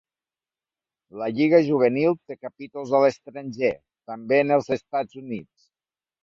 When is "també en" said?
4.13-4.55